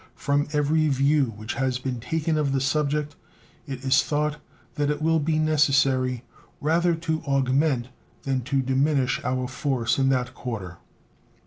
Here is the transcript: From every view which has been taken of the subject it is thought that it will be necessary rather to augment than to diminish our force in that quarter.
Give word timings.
From 0.15 0.47
every 0.51 0.87
view 0.87 1.25
which 1.35 1.53
has 1.53 1.77
been 1.77 1.99
taken 1.99 2.35
of 2.35 2.53
the 2.53 2.59
subject 2.59 3.15
it 3.67 3.83
is 3.85 4.01
thought 4.03 4.37
that 4.73 4.89
it 4.89 4.99
will 4.99 5.19
be 5.19 5.37
necessary 5.37 6.23
rather 6.59 6.95
to 6.95 7.21
augment 7.27 7.89
than 8.23 8.41
to 8.45 8.63
diminish 8.63 9.21
our 9.23 9.47
force 9.47 9.99
in 9.99 10.09
that 10.09 10.33
quarter. 10.33 10.77